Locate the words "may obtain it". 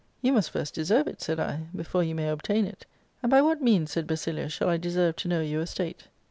2.15-2.87